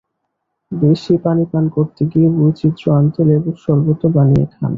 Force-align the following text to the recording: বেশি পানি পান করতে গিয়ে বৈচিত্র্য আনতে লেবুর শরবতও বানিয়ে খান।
বেশি 0.71 1.13
পানি 1.25 1.43
পান 1.51 1.65
করতে 1.75 2.01
গিয়ে 2.11 2.27
বৈচিত্র্য 2.37 2.85
আনতে 2.97 3.21
লেবুর 3.29 3.55
শরবতও 3.63 4.07
বানিয়ে 4.15 4.45
খান। 4.47 4.69